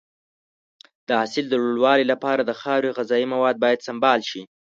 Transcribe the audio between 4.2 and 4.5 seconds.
شي.